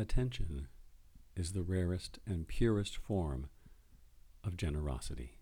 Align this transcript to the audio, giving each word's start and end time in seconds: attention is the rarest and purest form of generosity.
attention 0.00 0.68
is 1.36 1.52
the 1.52 1.62
rarest 1.62 2.18
and 2.26 2.48
purest 2.48 2.96
form 2.96 3.48
of 4.42 4.56
generosity. 4.56 5.39